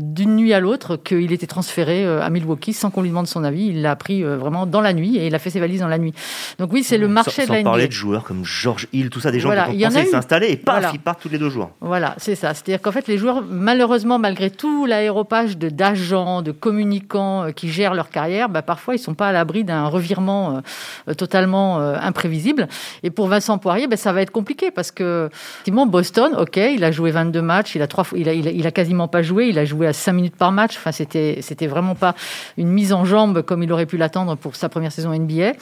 [0.00, 3.68] d'une nuit à l'autre qu'il était transféré à Milwaukee sans qu'on lui demande son avis.
[3.68, 5.98] Il l'a appris vraiment dans la nuit et il a fait ses valises dans la
[5.98, 6.12] nuit.
[6.58, 7.70] Donc oui, c'est le marché de la NBA.
[7.70, 10.48] parler de joueurs comme George Hill, tout ça, des gens il y en a s'installer
[10.48, 11.70] et paf, ils partent tous les deux jours.
[11.80, 12.54] Voilà, c'est ça.
[12.54, 17.68] C'est-à-dire qu'en fait, les joueurs, malheureusement, malgré tout l'aéropage de d'agents, de communicants euh, qui
[17.68, 20.62] gèrent leur carrière, bah, parfois ils sont pas à l'abri d'un revirement
[21.08, 22.68] euh, totalement euh, imprévisible.
[23.02, 26.82] Et pour Vincent Poirier, bah, ça va être compliqué parce que effectivement, Boston, ok, il
[26.84, 29.58] a joué 22 matchs, il a trois, il a, il a, quasiment pas joué, il
[29.58, 30.76] a joué à 5 minutes par match.
[30.76, 32.14] Enfin, c'était, c'était vraiment pas
[32.56, 35.52] une mise en jambe comme il aurait pu l'attendre pour sa première saison NBA.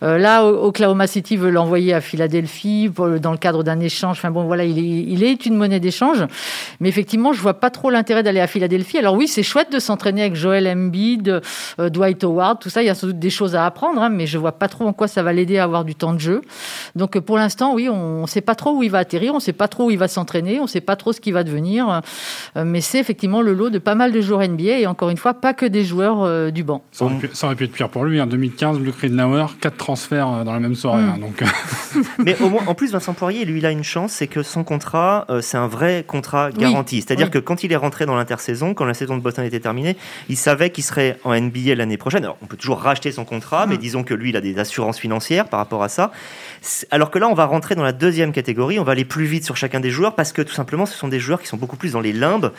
[0.00, 4.18] là, Oklahoma City veut l'envoyer à Philadelphie dans le cadre cadre d'un échange.
[4.18, 6.24] Enfin bon, voilà, il est, il est une monnaie d'échange.
[6.80, 8.98] Mais effectivement, je vois pas trop l'intérêt d'aller à Philadelphie.
[8.98, 11.42] Alors oui, c'est chouette de s'entraîner avec Joel Embiid,
[11.78, 12.82] euh, Dwight Howard, tout ça.
[12.82, 14.86] Il y a sans doute des choses à apprendre, hein, mais je vois pas trop
[14.86, 16.40] en quoi ça va l'aider à avoir du temps de jeu.
[16.96, 19.68] Donc pour l'instant, oui, on sait pas trop où il va atterrir, on sait pas
[19.68, 22.00] trop où il va s'entraîner, on sait pas trop ce qui va devenir.
[22.56, 25.34] mais c'est effectivement le lot de pas mal de joueurs NBA et encore une fois,
[25.34, 26.82] pas que des joueurs du banc.
[26.92, 28.20] Ça aurait, pu, être pire pour lui.
[28.20, 31.02] En 2015, Luke Ridnour, quatre transferts dans la même soirée.
[31.02, 31.42] Hein, donc...
[32.18, 34.64] mais au moins, en plus, Vincent Poirier, lui, il a une chance, c'est que son
[34.64, 37.02] contrat, c'est un vrai contrat garanti.
[37.02, 39.96] C'est-à-dire que quand il est rentré dans l'intersaison, quand la saison de Boston était terminée,
[40.28, 42.24] il savait qu'il serait en NBA l'année prochaine.
[42.24, 43.78] Alors, on peut toujours racheter son contrat, mais mm.
[43.78, 46.12] disons que lui, il a des assurances financières par rapport à ça.
[46.90, 49.44] Alors que là, on va rentrer dans la deuxième catégorie, on va aller plus vite
[49.44, 51.76] sur chacun des joueurs parce que tout simplement, ce sont des joueurs qui sont beaucoup
[51.76, 52.52] plus dans les limbes.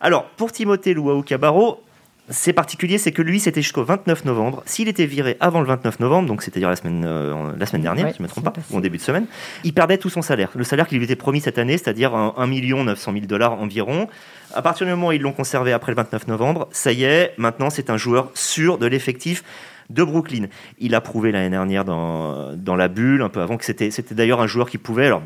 [0.00, 1.82] Alors, pour Timothée Luau Cabarro,
[2.28, 4.62] c'est particulier, c'est que lui, c'était jusqu'au 29 novembre.
[4.64, 8.08] S'il était viré avant le 29 novembre, donc c'est-à-dire la semaine, euh, la semaine dernière,
[8.08, 9.26] si je ne me trompe pas, ou en début de semaine,
[9.64, 10.50] il perdait tout son salaire.
[10.54, 14.08] Le salaire qui lui était promis cette année, c'est-à-dire 1 900 000 dollars environ.
[14.54, 17.34] À partir du moment où ils l'ont conservé après le 29 novembre, ça y est,
[17.38, 19.42] maintenant c'est un joueur sûr de l'effectif
[19.90, 20.46] de Brooklyn.
[20.78, 24.14] Il a prouvé l'année dernière dans, dans la bulle, un peu avant que c'était, c'était
[24.14, 25.22] d'ailleurs un joueur qui pouvait, alors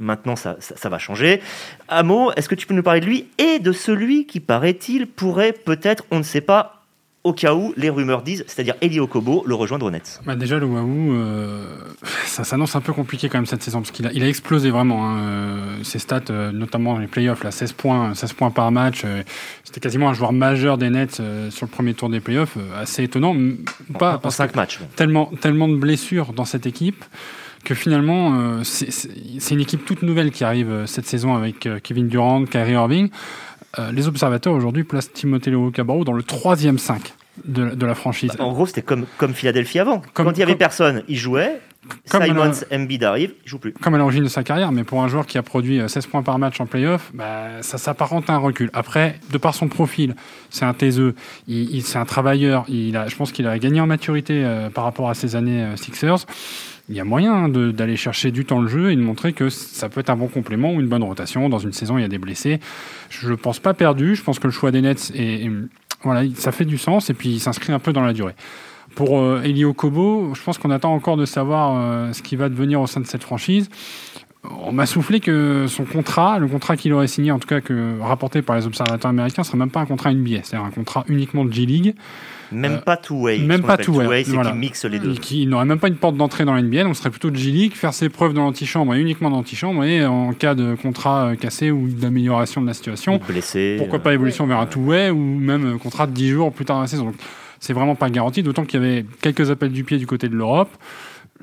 [0.00, 1.40] Maintenant, ça, ça, va changer.
[1.88, 5.52] Amo, est-ce que tu peux nous parler de lui et de celui qui, paraît-il, pourrait
[5.52, 6.84] peut-être, on ne sait pas,
[7.24, 10.58] au cas où les rumeurs disent, c'est-à-dire Eli Okobo, le rejoindre au Nets bah Déjà,
[10.58, 11.64] le Wahoo, euh,
[12.26, 14.70] ça s'annonce un peu compliqué quand même cette saison, parce qu'il a, il a explosé
[14.70, 15.08] vraiment.
[15.08, 18.70] Hein, euh, ses stats, euh, notamment dans les playoffs, là, 16 points, 16 points par
[18.70, 19.04] match.
[19.64, 22.58] C'était quasiment un joueur majeur des Nets sur le premier tour des playoffs.
[22.76, 23.34] assez étonnant.
[23.98, 24.80] Pas, en, 5 matchs.
[24.94, 27.04] Tellement, tellement de blessures dans cette équipe
[27.64, 31.80] que finalement, euh, c'est une équipe toute nouvelle qui arrive euh, cette saison avec euh,
[31.82, 33.10] Kevin Durant, Kyrie Irving.
[33.92, 38.30] les observateurs aujourd'hui placent Timothée Cabarro dans le troisième 5 de, la franchise.
[38.38, 40.00] en gros, c'était comme, comme Philadelphie avant.
[40.12, 41.60] Quand il n'y avait personne, il jouait.
[42.08, 43.72] Comme Simons, Embiid arrive, il joue plus.
[43.74, 46.22] Comme à l'origine de sa carrière, mais pour un joueur qui a produit 16 points
[46.22, 48.70] par match en playoff, bah, ça s'apparente à un recul.
[48.72, 50.14] Après, de par son profil,
[50.48, 51.14] c'est un taiseux,
[51.46, 55.10] il, c'est un travailleur, il a, je pense qu'il a gagné en maturité par rapport
[55.10, 56.24] à ses années Sixers
[56.88, 59.88] il y a moyen d'aller chercher du temps de jeu et de montrer que ça
[59.88, 61.48] peut être un bon complément ou une bonne rotation.
[61.48, 62.60] Dans une saison, il y a des blessés.
[63.08, 64.14] Je ne pense pas perdu.
[64.14, 65.12] Je pense que le choix des Nets,
[66.02, 68.34] voilà, ça fait du sens et puis il s'inscrit un peu dans la durée.
[68.94, 72.48] Pour euh, Elio Kobo, je pense qu'on attend encore de savoir euh, ce qui va
[72.48, 73.68] devenir au sein de cette franchise.
[74.44, 77.98] On m'a soufflé que son contrat, le contrat qu'il aurait signé, en tout cas que
[78.00, 81.04] rapporté par les observateurs américains, ne serait même pas un contrat NBA, c'est-à-dire un contrat
[81.08, 81.94] uniquement de G-League.
[82.52, 83.38] Même pas two-way.
[83.38, 84.24] Même pas two-way.
[84.24, 85.14] C'est qui mixe les deux.
[85.14, 87.74] Qui n'aurait même pas une porte d'entrée dans l'NBA, donc ce serait plutôt de G-League,
[87.74, 91.34] faire ses preuves dans l'antichambre et uniquement dans l'antichambre, et en cas de contrat euh,
[91.36, 95.74] cassé ou d'amélioration de la situation, blessé, pourquoi pas évolution vers un two-way ou même
[95.74, 97.06] euh, contrat de 10 jours plus tard dans la saison.
[97.06, 97.16] Donc
[97.60, 100.36] c'est vraiment pas garanti, d'autant qu'il y avait quelques appels du pied du côté de
[100.36, 100.70] l'Europe.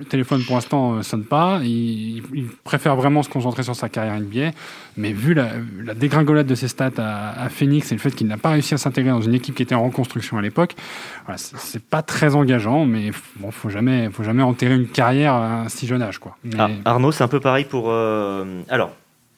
[0.01, 1.59] Le téléphone, pour l'instant, ne euh, sonne pas.
[1.63, 2.23] Il,
[2.63, 4.49] préfère vraiment se concentrer sur sa carrière NBA.
[4.97, 5.51] Mais vu la,
[5.93, 9.11] dégringolade de ses stats à, Phoenix et le fait qu'il n'a pas réussi à s'intégrer
[9.11, 10.73] dans une équipe qui était en reconstruction à l'époque,
[11.25, 12.85] voilà, c'est pas très engageant.
[12.85, 16.35] Mais bon, faut jamais, faut jamais enterrer une carrière à un si jeune âge, quoi.
[16.57, 17.85] Ah, Arnaud, c'est un peu pareil pour.
[17.89, 18.91] Euh, alors,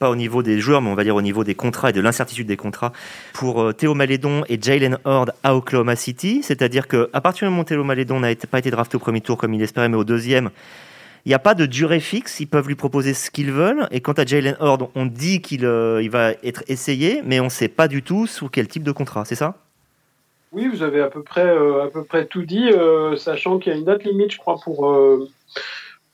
[0.09, 2.47] au niveau des joueurs, mais on va dire au niveau des contrats et de l'incertitude
[2.47, 2.91] des contrats
[3.33, 6.41] pour euh, Théo Malédon et Jalen Horde à Oklahoma City.
[6.43, 9.37] C'est-à-dire qu'à partir du moment où Théo Malédon n'a pas été drafté au premier tour
[9.37, 10.49] comme il espérait, mais au deuxième,
[11.25, 12.39] il n'y a pas de durée fixe.
[12.39, 13.87] Ils peuvent lui proposer ce qu'ils veulent.
[13.91, 17.49] Et quant à Jalen Horde, on dit qu'il euh, va être essayé, mais on ne
[17.49, 19.25] sait pas du tout sous quel type de contrat.
[19.25, 19.55] C'est ça?
[20.51, 22.69] Oui, vous avez à peu près, euh, à peu près tout dit,
[23.17, 24.87] sachant qu'il y a une date limite, je crois, pour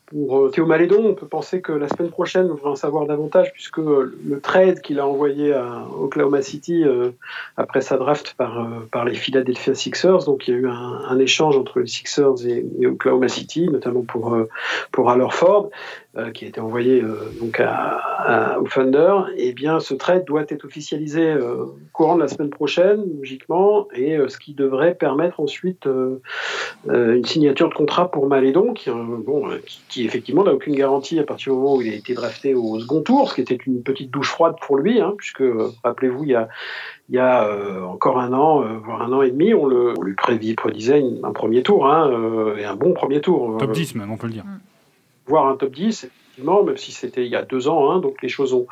[0.09, 3.05] pour euh, Théo Malédon, on peut penser que la semaine prochaine, on va en savoir
[3.05, 7.11] davantage, puisque le trade qu'il a envoyé à Oklahoma City euh,
[7.57, 11.57] après sa draft par, euh, les Philadelphia Sixers, donc il y a eu un, échange
[11.57, 14.35] entre les Sixers et, Oklahoma City, notamment pour,
[14.91, 15.69] pour Ford.
[16.19, 20.25] Euh, qui a été envoyé euh, donc à, au Thunder, et eh bien ce trade
[20.25, 25.39] doit être officialisé euh, courant de la semaine prochaine, logiquement, et ce qui devrait permettre
[25.39, 25.87] ensuite
[26.87, 29.49] une signature de contrat pour Malédon, qui, bon,
[29.87, 32.79] qui, effectivement n'a aucune garantie à partir du moment où il a été drafté au
[32.79, 35.43] second tour, ce qui était une petite douche froide pour lui, hein, puisque
[35.83, 36.49] rappelez-vous, il y a
[37.11, 37.49] il y a
[37.87, 41.63] encore un an, voire un an et demi, on, le, on lui prédisait un premier
[41.63, 43.57] tour, hein, et un bon premier tour.
[43.57, 44.45] Top 10 même, on peut le dire.
[44.45, 44.59] Mm
[45.37, 48.29] un top 10, effectivement, même si c'était il y a deux ans, hein, donc les
[48.29, 48.67] choses ont,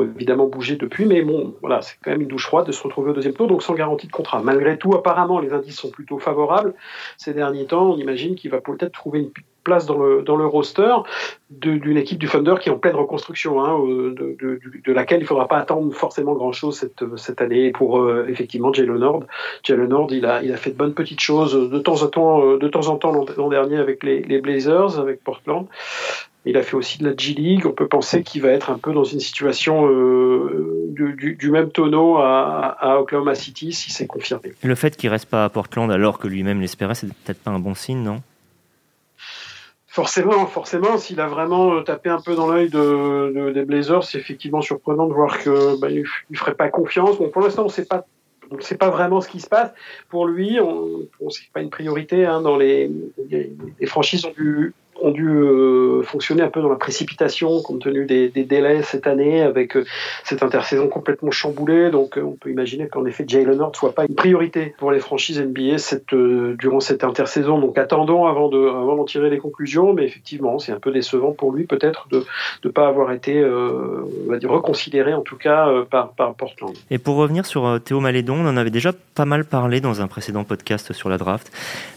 [0.00, 3.10] évidemment bougé depuis, mais bon, voilà, c'est quand même une douche froide de se retrouver
[3.10, 4.42] au deuxième tour, donc sans garantie de contrat.
[4.42, 6.74] Malgré tout, apparemment, les indices sont plutôt favorables.
[7.16, 9.30] Ces derniers temps, on imagine qu'il va peut-être trouver une
[9.62, 10.94] place dans le, dans le roster
[11.50, 15.26] d'une équipe du Thunder qui est en pleine reconstruction, hein, de, de, laquelle il ne
[15.26, 17.70] faudra pas attendre forcément grand-chose cette, cette année.
[17.70, 19.24] pour euh, effectivement Jalen Nord,
[19.62, 22.56] Jalen Nord, il a, il a fait de bonnes petites choses de temps en temps,
[22.56, 25.66] de temps en temps l'an dernier avec les, Blazers, avec Portland.
[26.44, 27.66] Il a fait aussi de la G-League.
[27.66, 32.16] On peut penser qu'il va être un peu dans une situation euh, du, même tonneau
[32.16, 34.52] à, Oklahoma City si c'est confirmé.
[34.62, 37.60] Le fait qu'il reste pas à Portland alors que lui-même l'espérait, c'est peut-être pas un
[37.60, 38.22] bon signe, non?
[39.92, 44.62] Forcément, forcément, s'il a vraiment tapé un peu dans l'œil de, des Blazers, c'est effectivement
[44.62, 47.18] surprenant de voir que bah, il, ferait pas confiance.
[47.18, 48.06] Bon, pour l'instant, on sait pas
[48.50, 49.70] on sait pas vraiment ce qui se passe.
[50.08, 52.24] Pour lui, on, on c'est pas une priorité.
[52.24, 52.90] Hein, dans les,
[53.28, 58.06] les, franchises ont dû ont dû euh, fonctionner un peu dans la précipitation compte tenu
[58.06, 59.84] des, délais cette année avec euh,
[60.24, 61.90] cette intersaison complètement chamboulée.
[61.90, 65.00] Donc euh, on peut imaginer qu'en effet Jalen ne soit pas une priorité pour les
[65.00, 67.58] franchises NBA cette, durant cette intersaison.
[67.58, 71.32] Donc attendons avant de avant d'en tirer les conclusions, mais effectivement c'est un peu décevant
[71.32, 72.24] pour lui peut-être de
[72.64, 76.74] ne pas avoir été on va dire, reconsidéré en tout cas par, par Portland.
[76.90, 80.06] Et pour revenir sur Théo Malédon, on en avait déjà pas mal parlé dans un
[80.06, 81.50] précédent podcast sur la draft,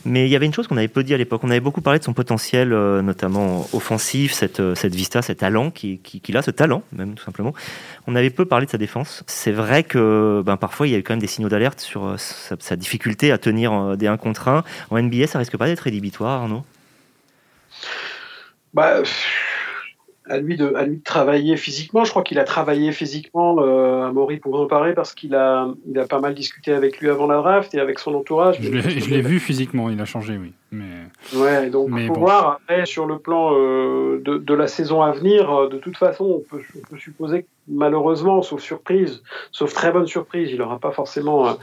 [0.06, 1.42] mais il y avait une chose qu'on avait peu dit à l'époque.
[1.44, 5.40] On avait beaucoup parlé de son potentiel euh, notamment offensif, cette, euh, cette vista, cet
[5.40, 7.54] talent qu'il qui, a, ce talent même tout simplement.
[8.08, 9.24] On avait peu parlé de sa défense.
[9.28, 12.06] C'est vrai que ben, parfois il y a eu quand même des signaux d'alerte sur
[12.06, 14.64] euh, sa, difficulté à tenir des 1 contre 1.
[14.90, 16.64] En NBA, ça risque pas d'être rédhibitoire, Arnaud
[18.74, 19.02] bah,
[20.28, 22.04] à lui de, à lui de travailler physiquement.
[22.04, 23.58] Je crois qu'il a travaillé physiquement.
[23.60, 27.10] Euh, Maury pourrait en parler parce qu'il a, il a pas mal discuté avec lui
[27.10, 28.58] avant la draft et avec son entourage.
[28.62, 28.70] Je
[29.10, 30.54] l'ai vu physiquement, il a changé, oui.
[30.76, 31.40] Mais...
[31.40, 35.12] Ouais, donc Mais faut voir après sur le plan euh, de, de, la saison à
[35.12, 35.50] venir.
[35.50, 39.92] Euh, de toute façon, on peut, on peut supposer que malheureusement, sauf surprise, sauf très
[39.92, 41.54] bonne surprise, il n'aura pas forcément euh,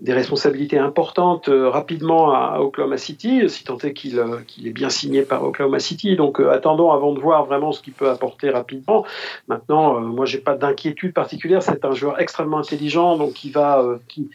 [0.00, 5.22] des responsabilités importantes euh, rapidement à, Oklahoma City, si tant est qu'il est bien signé
[5.22, 6.16] par Oklahoma City.
[6.16, 9.06] Donc attendons avant de voir vraiment ce qu'il peut apporter rapidement.
[9.48, 11.62] Maintenant, moi, j'ai pas d'inquiétude particulière.
[11.62, 14.28] C'est un joueur extrêmement intelligent, donc qui va, qui,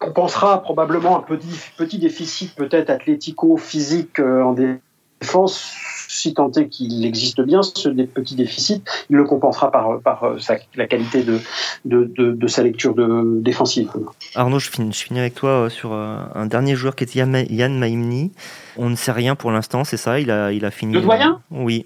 [0.00, 5.74] qui compensera probablement un petit, petit déficit peut-être athlético-physique en défense
[6.08, 10.38] si tant est qu'il existe bien ce petit déficit, il le compensera par, par euh,
[10.74, 11.40] la qualité de,
[11.84, 13.90] de, sa lecture de, défensive.
[14.34, 17.14] Arnaud, je finis, je finis avec toi euh, sur euh, un dernier joueur qui est
[17.14, 18.32] Yann Maimni.
[18.76, 20.18] On ne sait rien pour l'instant, c'est ça?
[20.18, 20.94] Il a, il a fini.
[20.94, 21.40] Le doyen?
[21.50, 21.84] Oui.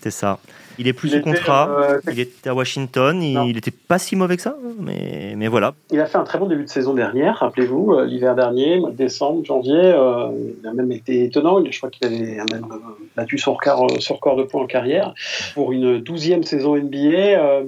[0.00, 0.38] C'est ça.
[0.78, 1.68] Il est plus sous contrat.
[1.70, 3.22] Euh, il était à Washington.
[3.22, 5.74] Il n'était pas si mauvais que ça, mais, mais voilà.
[5.90, 8.90] Il a fait un très bon début de saison dernière, rappelez-vous, euh, l'hiver dernier, mois
[8.90, 9.74] de décembre, janvier.
[9.76, 10.28] Euh,
[10.62, 11.62] il a même été étonnant.
[11.64, 12.66] Je crois qu'il avait même
[13.16, 15.14] battu son record, son record de points en carrière.
[15.54, 17.62] Pour une douzième saison NBA,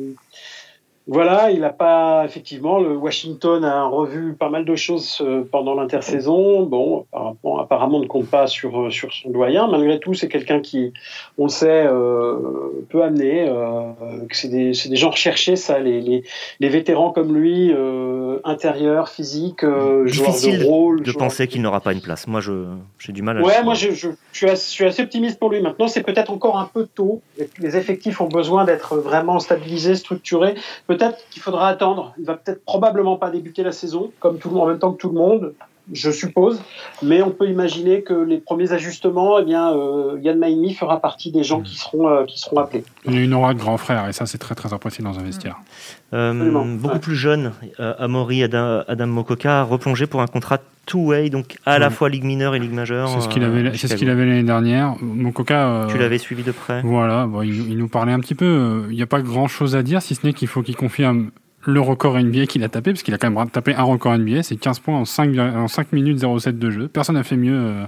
[1.09, 5.75] voilà, il n'a pas effectivement le Washington a revu pas mal de choses euh, pendant
[5.75, 6.65] l'intersaison.
[6.65, 9.69] Bon, apparemment, apparemment ne compte pas sur euh, sur son doyen.
[9.69, 10.93] Malgré tout, c'est quelqu'un qui,
[11.39, 13.49] on le sait, euh, peut amener.
[13.49, 13.93] Euh,
[14.33, 16.25] c'est des c'est des gens recherchés, ça, les les,
[16.59, 21.03] les vétérans comme lui, euh, intérieur, physique, joueur de rôle.
[21.05, 22.27] De penser qu'il n'aura pas une place.
[22.27, 22.65] Moi, je
[22.99, 23.39] j'ai du mal.
[23.39, 25.61] à Ouais, moi, je, je, je, suis assez, je suis assez optimiste pour lui.
[25.61, 27.23] Maintenant, c'est peut-être encore un peu tôt.
[27.61, 30.57] Les effectifs ont besoin d'être vraiment stabilisés, structurés
[30.97, 32.15] peut-être qu'il faudra attendre.
[32.19, 34.93] Il va peut-être probablement pas débuter la saison, comme tout le monde, en même temps
[34.93, 35.55] que tout le monde,
[35.93, 36.61] je suppose.
[37.03, 41.31] Mais on peut imaginer que les premiers ajustements, eh bien, euh, Yann Maimi fera partie
[41.31, 42.85] des gens qui seront, euh, qui seront appelés.
[43.07, 45.19] Il y a une aura de grand frère, et ça, c'est très, très apprécié dans
[45.19, 45.57] un vestiaire.
[46.13, 51.57] Euh, beaucoup plus jeune, Amaury Adam, Adam Mokoka a replongé pour un contrat two-way, donc
[51.67, 53.09] à la fois Ligue mineure et Ligue majeure.
[53.09, 54.95] C'est ce qu'il avait, c'est ce qu'il avait l'année dernière.
[55.01, 55.87] Mokoka.
[55.91, 56.83] tu l'avais suivi de près.
[56.83, 58.85] Voilà, bon, il, il, nous parlait un petit peu.
[58.91, 61.31] Il n'y a pas grand chose à dire, si ce n'est qu'il faut qu'il confirme
[61.67, 64.43] le record NBA qu'il a tapé, parce qu'il a quand même tapé un record NBA,
[64.43, 66.89] c'est 15 points en 5, en 5 minutes 07 de jeu.
[66.89, 67.85] Personne n'a fait mieux euh,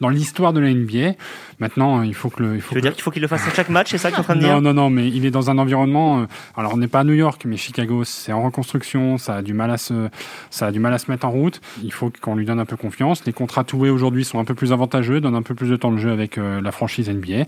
[0.00, 1.14] dans l'histoire de la NBA.
[1.58, 2.54] Maintenant, il faut que le.
[2.56, 4.10] Il faut tu veux dire qu'il faut qu'il le fasse à chaque match, c'est ça
[4.10, 5.56] que tu es en train de dire Non, non, non, mais il est dans un
[5.56, 6.20] environnement.
[6.20, 9.42] Euh, alors, on n'est pas à New York, mais Chicago, c'est en reconstruction, ça a
[9.42, 10.08] du mal à se,
[10.50, 11.60] ça a du mal à se mettre en route.
[11.82, 13.24] Il faut qu'on lui donne un peu confiance.
[13.24, 15.92] Les contrats toués aujourd'hui sont un peu plus avantageux, donnent un peu plus de temps
[15.92, 17.44] de jeu avec euh, la franchise NBA.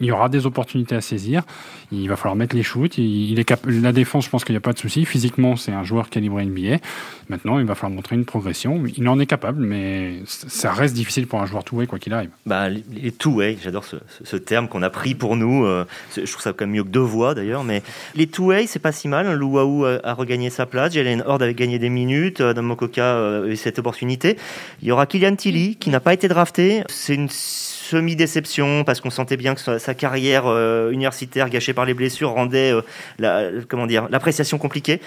[0.00, 1.42] Il y aura des opportunités à saisir.
[1.90, 2.96] Il va falloir mettre les shoots.
[2.96, 5.04] Il, est cap la défense, je pense qu'il n'y a pas de souci.
[5.04, 6.78] Physiquement, c'est un joueur calibré NBA.
[7.28, 8.82] Maintenant, il va falloir montrer une progression.
[8.96, 12.30] Il en est capable, mais ça reste difficile pour un joueur toué quoi qu'il arrive.
[12.46, 15.64] Bah, les two-way, j'adore ce, terme qu'on a pris pour nous.
[15.64, 15.84] Euh,
[16.16, 17.82] je trouve ça quand même mieux que deux voix d'ailleurs, mais
[18.14, 19.32] les two-way, c'est pas si mal.
[19.34, 23.56] Louaou a, regagné sa place, Jalen Horde avait gagné des minutes, Adam Mokoka a eu
[23.56, 24.36] cette opportunité.
[24.82, 26.84] Il y aura Kylian Tilly qui n'a pas été drafté.
[26.88, 27.28] C'est une
[27.92, 32.72] semi-déception parce qu'on sentait bien que sa, carrière euh, universitaire gâchée par les blessures rendait
[32.72, 32.80] euh,
[33.18, 33.50] la,
[34.10, 35.00] l'appréciation compliquée.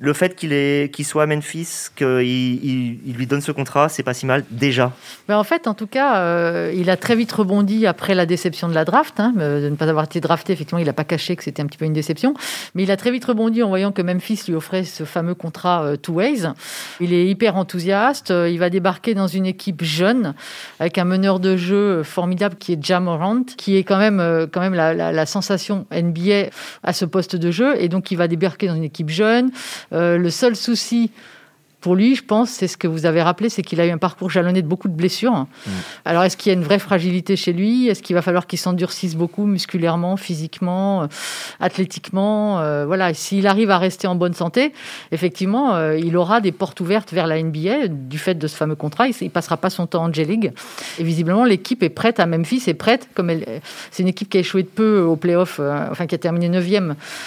[0.00, 4.26] Le fait qu'il soit à Memphis, qu'il il, lui donne ce contrat, c'est pas si
[4.26, 4.92] mal déjà.
[5.28, 8.68] Mais en fait, en tout cas, euh, il a très vite rebondi après la déception
[8.68, 10.52] de la draft, hein, de ne pas avoir été drafté.
[10.52, 12.34] Effectivement, il n'a pas caché que c'était un petit peu une déception,
[12.74, 15.84] mais il a très vite rebondi en voyant que Memphis lui offrait ce fameux contrat
[15.84, 16.42] euh, two ways.
[16.98, 18.32] Il est hyper enthousiaste.
[18.32, 20.34] Euh, il va débarquer dans une équipe jeune
[20.80, 24.74] avec un meneur de jeu formidable qui est Jamorant, qui est quand même quand même
[24.74, 26.50] la, la sensation NBA
[26.82, 29.52] à ce poste de jeu, et donc il va débarquer dans une équipe jeune.
[29.94, 31.12] Euh, le seul souci
[31.84, 33.98] pour lui, je pense, c'est ce que vous avez rappelé, c'est qu'il a eu un
[33.98, 35.34] parcours jalonné de beaucoup de blessures.
[35.34, 35.70] Mm.
[36.06, 37.88] Alors, est-ce qu'il y a une vraie fragilité chez lui?
[37.88, 41.06] Est-ce qu'il va falloir qu'il s'endurcisse beaucoup musculairement, physiquement, euh,
[41.60, 44.72] athlétiquement euh, Voilà, s'il arrive à rester en bonne santé,
[45.12, 48.76] effectivement, euh, il aura des portes ouvertes vers la NBA du fait de ce fameux
[48.76, 49.08] contrat.
[49.08, 50.52] Il ne passera pas son temps en J-League.
[50.98, 54.38] Et visiblement, l'équipe est prête à Memphis, est prête, comme elle, c'est une équipe qui
[54.38, 56.66] a échoué de peu au playoff, enfin qui a terminé 9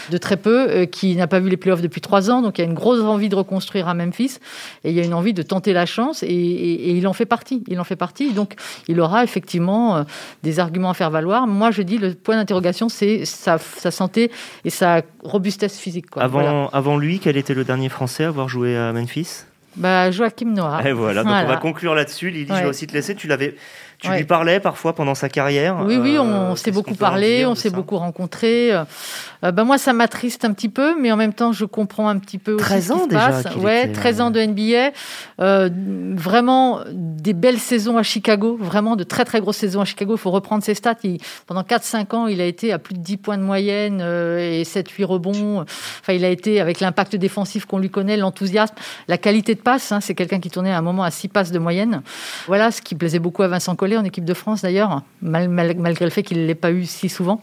[0.10, 2.66] de très peu, qui n'a pas vu les playoffs depuis 3 ans, donc il y
[2.66, 4.40] a une grosse envie de reconstruire à Memphis
[4.84, 7.64] et il y a une envie de tenter la chance et, il en fait partie.
[7.68, 8.34] Il en fait partie.
[8.34, 8.56] Donc,
[8.88, 10.04] il aura effectivement euh,
[10.44, 11.48] des arguments à faire valoir.
[11.48, 14.32] Moi, je dis le point d'interrogation, c'est sa, santé
[14.66, 16.06] et sa robustesse physique.
[16.18, 19.46] Avant, avant lui, quel était le dernier Français à avoir joué à Memphis?
[19.78, 20.82] Bah, Joachim Noah.
[20.86, 22.32] Et voilà, donc on va conclure là-dessus.
[22.32, 23.16] Lily, je vais aussi te laisser.
[23.16, 23.56] Tu l'avais.
[24.00, 27.56] Tu lui parlais parfois pendant sa carrière Oui, oui, on, euh, s'est beaucoup parlé, on
[27.56, 28.72] s'est beaucoup rencontré.
[28.72, 28.84] Euh,
[29.42, 32.38] bah, moi, ça m'attriste un petit peu, mais en même temps, je comprends un petit
[32.38, 33.30] peu 13 ans ce qui déjà.
[33.30, 33.56] Passe.
[33.56, 34.92] Ouais, 13 ans de NBA.
[35.40, 35.70] Euh,
[36.16, 40.14] vraiment des belles saisons à Chicago, vraiment de très très grosses saisons à Chicago.
[40.16, 40.96] Il faut reprendre ses stats.
[41.48, 45.06] pendant 4-5 ans, il a été à plus de 10 points de moyenne et 7-8
[45.06, 45.62] rebonds.
[45.62, 48.76] Enfin, il a été avec l'impact défensif qu'on lui connaît, l'enthousiasme,
[49.08, 49.92] la qualité de passe.
[49.92, 52.04] Hein, c'est quelqu'un qui tournait à un moment à 6 passes de moyenne.
[52.46, 56.10] Voilà ce qui plaisait beaucoup à Vincent Collet en équipe de France d'ailleurs, malgré le
[56.10, 57.42] fait qu'il ne l'ait pas eu si souvent.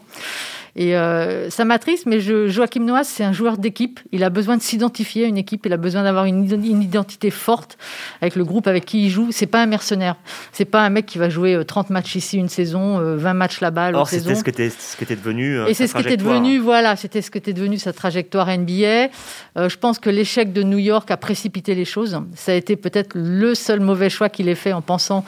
[0.77, 4.01] Et euh, ça m'attriste, mais je, Joachim Noah, c'est un joueur d'équipe.
[4.11, 5.65] Il a besoin de s'identifier à une équipe.
[5.65, 7.77] Il a besoin d'avoir une, identité forte
[8.21, 9.29] avec le groupe avec qui il joue.
[9.31, 10.17] C'est pas un mercenaire.
[10.51, 13.33] C'est pas un mec qui va jouer 30 euh, matchs ici une saison, 20 euh,
[13.33, 14.31] matchs là-bas l'autre saison.
[14.31, 15.65] Or, c'était ce qui était devenu.
[15.67, 19.07] Et c'est ce qui était devenu, voilà, c'était ce qui était devenu sa trajectoire NBA.
[19.55, 22.19] je pense que l'échec de New York a précipité les choses.
[22.35, 25.23] Ça a été peut-être le seul mauvais choix qu'il ait fait en pensant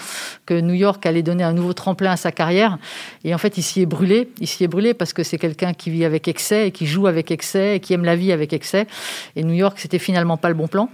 [0.45, 2.77] que New York allait donner un nouveau tremplin à sa carrière.
[3.23, 4.29] Et en fait, il s'y est brûlé.
[4.41, 7.07] Il s'y est brûlé parce que c'est quelqu'un qui vit avec excès et qui joue
[7.07, 8.87] avec excès et qui aime la vie avec excès.
[9.35, 10.89] Et New York, c'était finalement pas le bon plan.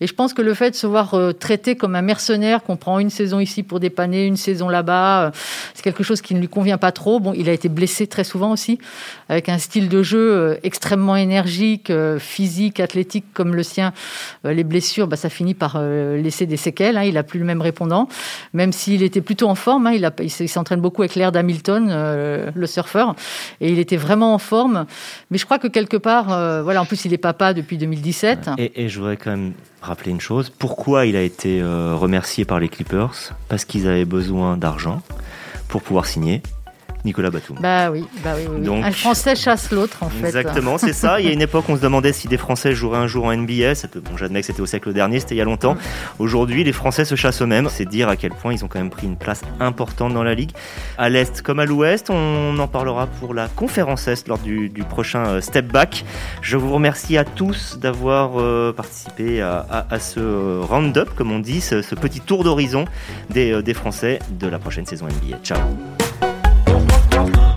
[0.00, 2.76] Et je pense que le fait de se voir euh, traité comme un mercenaire, qu'on
[2.76, 5.30] prend une saison ici pour dépanner, une saison là-bas, euh,
[5.74, 7.20] c'est quelque chose qui ne lui convient pas trop.
[7.20, 8.78] Bon, il a été blessé très souvent aussi,
[9.28, 13.92] avec un style de jeu euh, extrêmement énergique, physique, athlétique comme le sien.
[14.44, 16.96] Les blessures, bah, ça finit par laisser des séquelles.
[16.96, 17.04] Hein.
[17.04, 18.08] Il n'a plus le même répondant,
[18.54, 19.86] même s'il était plutôt en forme.
[19.86, 20.10] Hein.
[20.20, 21.88] Il, s'entraîne beaucoup avec l'air d'Hamilton,
[22.54, 23.14] le surfeur,
[23.60, 24.86] et il était vraiment en forme.
[25.30, 28.50] Mais je crois que quelque part, voilà, en plus il est papa depuis 2017.
[28.58, 29.52] Et, et je voudrais quand même
[29.90, 30.50] rappeler une chose.
[30.50, 33.34] Pourquoi il a été euh, remercié par les Clippers?
[33.48, 35.02] Parce qu'ils avaient besoin d'argent
[35.68, 36.42] pour pouvoir signer.
[37.04, 37.56] Nicolas Batum.
[37.60, 40.26] Bah oui, bah oui, Donc, un Français chasse l'autre en fait.
[40.26, 41.20] Exactement, c'est ça.
[41.20, 43.36] Il y a une époque, on se demandait si des Français joueraient un jour en
[43.36, 43.72] NBA.
[43.96, 45.76] Bon, j'admets que c'était au siècle dernier, c'était il y a longtemps.
[46.18, 47.68] Aujourd'hui, les Français se chassent eux-mêmes.
[47.70, 50.34] C'est dire à quel point ils ont quand même pris une place importante dans la
[50.34, 50.50] ligue.
[50.98, 55.26] À l'est comme à l'ouest, on en parlera pour la conférence est lors du, prochain
[55.26, 56.04] euh, Step Back.
[56.42, 61.94] Je vous remercie à tous d'avoir euh, participé à, ce round-up, comme on dit, ce,
[61.94, 62.84] petit tour d'horizon
[63.30, 65.38] des, euh, des Français de la prochaine saison NBA.
[65.42, 65.60] Ciao.
[67.28, 67.49] Bye.